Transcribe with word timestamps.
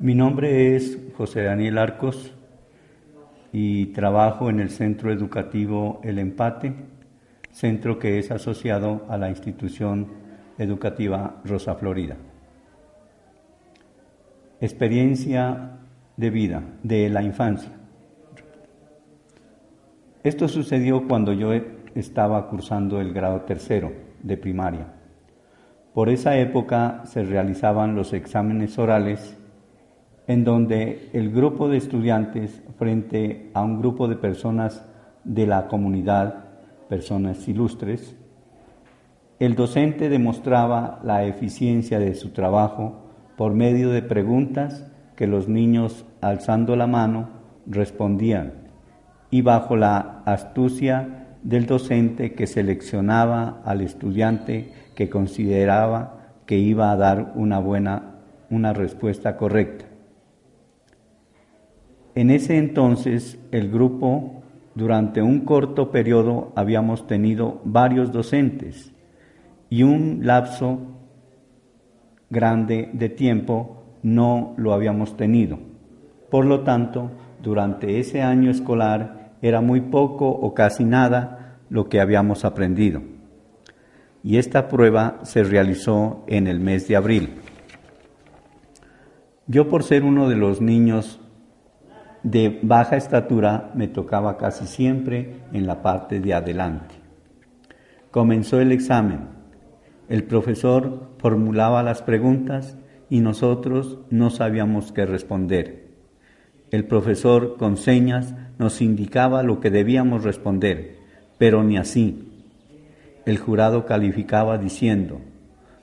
Mi 0.00 0.14
nombre 0.14 0.76
es 0.76 0.96
José 1.16 1.42
Daniel 1.42 1.76
Arcos 1.76 2.32
y 3.52 3.86
trabajo 3.86 4.48
en 4.48 4.60
el 4.60 4.70
Centro 4.70 5.12
Educativo 5.12 6.00
El 6.04 6.20
Empate, 6.20 6.72
centro 7.50 7.98
que 7.98 8.20
es 8.20 8.30
asociado 8.30 9.06
a 9.08 9.18
la 9.18 9.28
institución 9.28 10.06
educativa 10.56 11.40
Rosa 11.44 11.74
Florida. 11.74 12.16
Experiencia 14.60 15.80
de 16.16 16.30
vida, 16.30 16.62
de 16.84 17.08
la 17.08 17.24
infancia. 17.24 17.72
Esto 20.22 20.46
sucedió 20.46 21.08
cuando 21.08 21.32
yo 21.32 21.50
estaba 21.96 22.48
cursando 22.48 23.00
el 23.00 23.12
grado 23.12 23.40
tercero 23.40 23.90
de 24.22 24.36
primaria. 24.36 24.94
Por 25.92 26.08
esa 26.08 26.38
época 26.38 27.02
se 27.04 27.24
realizaban 27.24 27.96
los 27.96 28.12
exámenes 28.12 28.78
orales 28.78 29.37
en 30.28 30.44
donde 30.44 31.08
el 31.12 31.32
grupo 31.32 31.68
de 31.68 31.78
estudiantes 31.78 32.62
frente 32.78 33.50
a 33.54 33.62
un 33.62 33.80
grupo 33.80 34.06
de 34.06 34.14
personas 34.14 34.84
de 35.24 35.46
la 35.46 35.66
comunidad, 35.66 36.44
personas 36.88 37.48
ilustres, 37.48 38.14
el 39.40 39.56
docente 39.56 40.08
demostraba 40.08 41.00
la 41.02 41.24
eficiencia 41.24 41.98
de 41.98 42.14
su 42.14 42.30
trabajo 42.30 43.10
por 43.36 43.54
medio 43.54 43.90
de 43.90 44.02
preguntas 44.02 44.86
que 45.16 45.26
los 45.26 45.48
niños, 45.48 46.04
alzando 46.20 46.76
la 46.76 46.86
mano, 46.86 47.30
respondían 47.66 48.52
y 49.30 49.42
bajo 49.42 49.76
la 49.76 50.22
astucia 50.24 51.26
del 51.42 51.66
docente 51.66 52.34
que 52.34 52.46
seleccionaba 52.46 53.62
al 53.64 53.80
estudiante 53.80 54.72
que 54.94 55.08
consideraba 55.08 56.32
que 56.46 56.58
iba 56.58 56.90
a 56.90 56.96
dar 56.96 57.32
una 57.34 57.58
buena 57.58 58.14
una 58.50 58.72
respuesta 58.72 59.36
correcta. 59.36 59.84
En 62.18 62.30
ese 62.30 62.58
entonces 62.58 63.38
el 63.52 63.70
grupo, 63.70 64.42
durante 64.74 65.22
un 65.22 65.42
corto 65.44 65.92
periodo, 65.92 66.52
habíamos 66.56 67.06
tenido 67.06 67.60
varios 67.64 68.10
docentes 68.10 68.92
y 69.70 69.84
un 69.84 70.22
lapso 70.24 70.80
grande 72.28 72.90
de 72.92 73.08
tiempo 73.08 73.84
no 74.02 74.52
lo 74.56 74.72
habíamos 74.72 75.16
tenido. 75.16 75.60
Por 76.28 76.44
lo 76.44 76.64
tanto, 76.64 77.12
durante 77.40 78.00
ese 78.00 78.20
año 78.20 78.50
escolar 78.50 79.34
era 79.40 79.60
muy 79.60 79.82
poco 79.82 80.28
o 80.28 80.54
casi 80.54 80.84
nada 80.84 81.60
lo 81.70 81.88
que 81.88 82.00
habíamos 82.00 82.44
aprendido. 82.44 83.00
Y 84.24 84.38
esta 84.38 84.66
prueba 84.66 85.20
se 85.22 85.44
realizó 85.44 86.24
en 86.26 86.48
el 86.48 86.58
mes 86.58 86.88
de 86.88 86.96
abril. 86.96 87.34
Yo 89.46 89.68
por 89.68 89.84
ser 89.84 90.02
uno 90.02 90.28
de 90.28 90.34
los 90.34 90.60
niños 90.60 91.20
de 92.30 92.60
baja 92.62 92.96
estatura 92.96 93.70
me 93.74 93.88
tocaba 93.88 94.36
casi 94.36 94.66
siempre 94.66 95.36
en 95.52 95.66
la 95.66 95.80
parte 95.80 96.20
de 96.20 96.34
adelante. 96.34 96.94
Comenzó 98.10 98.60
el 98.60 98.70
examen. 98.70 99.28
El 100.10 100.24
profesor 100.24 101.08
formulaba 101.18 101.82
las 101.82 102.02
preguntas 102.02 102.76
y 103.08 103.20
nosotros 103.20 103.98
no 104.10 104.28
sabíamos 104.28 104.92
qué 104.92 105.06
responder. 105.06 105.88
El 106.70 106.84
profesor 106.84 107.56
con 107.56 107.78
señas 107.78 108.34
nos 108.58 108.82
indicaba 108.82 109.42
lo 109.42 109.60
que 109.60 109.70
debíamos 109.70 110.22
responder, 110.22 110.98
pero 111.38 111.64
ni 111.64 111.78
así. 111.78 112.28
El 113.24 113.38
jurado 113.38 113.86
calificaba 113.86 114.58
diciendo, 114.58 115.20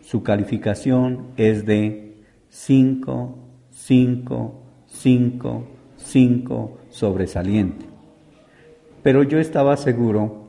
su 0.00 0.24
calificación 0.24 1.28
es 1.36 1.66
de 1.66 2.16
5, 2.48 3.38
5, 3.70 4.62
5, 4.86 5.66
5 6.04 6.78
sobresaliente. 6.90 7.86
Pero 9.02 9.22
yo 9.22 9.38
estaba 9.38 9.76
seguro 9.76 10.48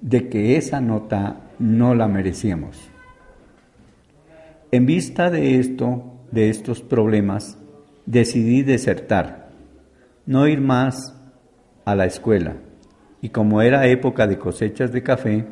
de 0.00 0.28
que 0.28 0.56
esa 0.56 0.80
nota 0.80 1.40
no 1.58 1.94
la 1.94 2.08
merecíamos. 2.08 2.90
En 4.70 4.86
vista 4.86 5.30
de 5.30 5.58
esto, 5.58 6.04
de 6.30 6.50
estos 6.50 6.82
problemas, 6.82 7.58
decidí 8.04 8.62
desertar, 8.62 9.48
no 10.26 10.46
ir 10.46 10.60
más 10.60 11.14
a 11.84 11.94
la 11.94 12.04
escuela. 12.04 12.56
Y 13.22 13.30
como 13.30 13.62
era 13.62 13.86
época 13.86 14.26
de 14.26 14.38
cosechas 14.38 14.92
de 14.92 15.02
café, 15.02 15.46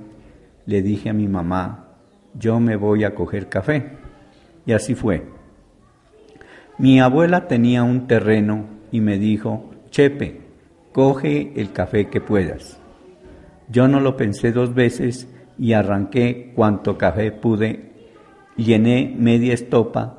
le 0.66 0.82
dije 0.82 1.08
a 1.08 1.14
mi 1.14 1.28
mamá, 1.28 1.94
yo 2.34 2.60
me 2.60 2.76
voy 2.76 3.04
a 3.04 3.14
coger 3.14 3.48
café. 3.48 3.92
Y 4.66 4.72
así 4.72 4.94
fue. 4.94 5.35
Mi 6.78 7.00
abuela 7.00 7.48
tenía 7.48 7.82
un 7.82 8.06
terreno 8.06 8.66
y 8.92 9.00
me 9.00 9.18
dijo, 9.18 9.70
Chepe, 9.88 10.42
coge 10.92 11.52
el 11.56 11.72
café 11.72 12.08
que 12.08 12.20
puedas. 12.20 12.78
Yo 13.70 13.88
no 13.88 13.98
lo 13.98 14.16
pensé 14.16 14.52
dos 14.52 14.74
veces 14.74 15.26
y 15.58 15.72
arranqué 15.72 16.52
cuanto 16.54 16.98
café 16.98 17.32
pude, 17.32 17.92
llené 18.56 19.14
media 19.18 19.54
estopa, 19.54 20.18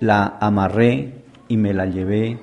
la 0.00 0.38
amarré 0.40 1.22
y 1.48 1.58
me 1.58 1.74
la 1.74 1.84
llevé 1.84 2.38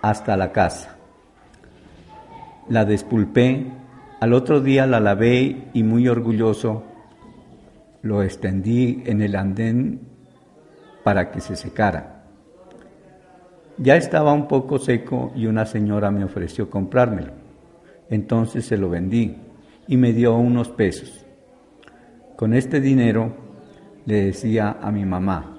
hasta 0.00 0.38
la 0.38 0.50
casa. 0.50 0.96
La 2.70 2.86
despulpé, 2.86 3.66
al 4.20 4.32
otro 4.32 4.62
día 4.62 4.86
la 4.86 4.98
lavé 4.98 5.68
y 5.74 5.82
muy 5.82 6.08
orgulloso 6.08 6.84
lo 8.00 8.22
extendí 8.22 9.02
en 9.04 9.20
el 9.20 9.36
andén 9.36 10.13
para 11.04 11.30
que 11.30 11.40
se 11.40 11.54
secara. 11.54 12.24
Ya 13.78 13.96
estaba 13.96 14.32
un 14.32 14.48
poco 14.48 14.78
seco 14.78 15.32
y 15.36 15.46
una 15.46 15.66
señora 15.66 16.10
me 16.10 16.24
ofreció 16.24 16.70
comprármelo. 16.70 17.32
Entonces 18.08 18.64
se 18.64 18.76
lo 18.76 18.88
vendí 18.88 19.36
y 19.86 19.96
me 19.96 20.12
dio 20.12 20.34
unos 20.36 20.68
pesos. 20.70 21.24
Con 22.36 22.54
este 22.54 22.80
dinero 22.80 23.34
le 24.06 24.26
decía 24.26 24.78
a 24.80 24.90
mi 24.90 25.04
mamá, 25.04 25.58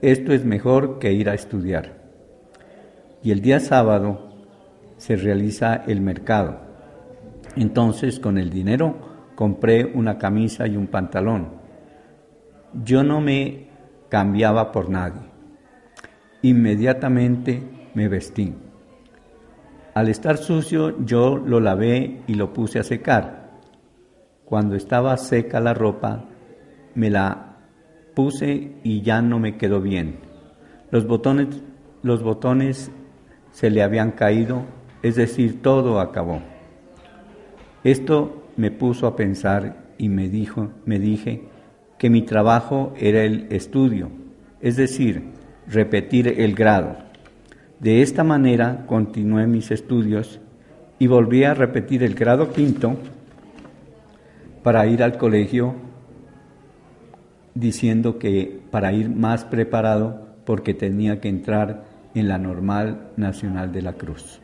esto 0.00 0.32
es 0.32 0.44
mejor 0.44 0.98
que 0.98 1.12
ir 1.12 1.28
a 1.28 1.34
estudiar. 1.34 2.02
Y 3.22 3.30
el 3.30 3.40
día 3.40 3.60
sábado 3.60 4.30
se 4.96 5.16
realiza 5.16 5.84
el 5.86 6.00
mercado. 6.00 6.60
Entonces 7.56 8.18
con 8.18 8.38
el 8.38 8.50
dinero 8.50 8.96
compré 9.34 9.84
una 9.84 10.18
camisa 10.18 10.66
y 10.66 10.76
un 10.76 10.88
pantalón. 10.88 11.48
Yo 12.84 13.02
no 13.02 13.20
me 13.20 13.71
cambiaba 14.12 14.72
por 14.72 14.90
nadie. 14.90 15.22
Inmediatamente 16.42 17.62
me 17.94 18.08
vestí. 18.08 18.52
Al 19.94 20.10
estar 20.10 20.36
sucio 20.36 21.02
yo 21.02 21.38
lo 21.38 21.60
lavé 21.60 22.20
y 22.26 22.34
lo 22.34 22.52
puse 22.52 22.78
a 22.78 22.82
secar. 22.82 23.52
Cuando 24.44 24.74
estaba 24.76 25.16
seca 25.16 25.60
la 25.60 25.72
ropa, 25.72 26.26
me 26.94 27.08
la 27.08 27.56
puse 28.14 28.72
y 28.82 29.00
ya 29.00 29.22
no 29.22 29.38
me 29.38 29.56
quedó 29.56 29.80
bien. 29.80 30.18
Los 30.90 31.06
botones, 31.06 31.62
los 32.02 32.22
botones 32.22 32.92
se 33.50 33.70
le 33.70 33.82
habían 33.82 34.10
caído, 34.10 34.66
es 35.02 35.16
decir, 35.16 35.62
todo 35.62 36.00
acabó. 36.00 36.42
Esto 37.82 38.46
me 38.58 38.70
puso 38.70 39.06
a 39.06 39.16
pensar 39.16 39.86
y 39.96 40.10
me 40.10 40.28
dijo, 40.28 40.68
me 40.84 40.98
dije, 40.98 41.48
que 42.02 42.10
mi 42.10 42.22
trabajo 42.22 42.92
era 42.98 43.22
el 43.22 43.46
estudio, 43.50 44.10
es 44.60 44.74
decir, 44.74 45.22
repetir 45.68 46.26
el 46.40 46.56
grado. 46.56 46.96
De 47.78 48.02
esta 48.02 48.24
manera 48.24 48.86
continué 48.88 49.46
mis 49.46 49.70
estudios 49.70 50.40
y 50.98 51.06
volví 51.06 51.44
a 51.44 51.54
repetir 51.54 52.02
el 52.02 52.16
grado 52.16 52.52
quinto 52.52 52.96
para 54.64 54.84
ir 54.88 55.04
al 55.04 55.16
colegio 55.16 55.76
diciendo 57.54 58.18
que 58.18 58.62
para 58.72 58.92
ir 58.92 59.08
más 59.08 59.44
preparado 59.44 60.26
porque 60.44 60.74
tenía 60.74 61.20
que 61.20 61.28
entrar 61.28 61.84
en 62.16 62.26
la 62.26 62.38
normal 62.38 63.12
nacional 63.16 63.70
de 63.70 63.82
la 63.82 63.92
cruz. 63.92 64.41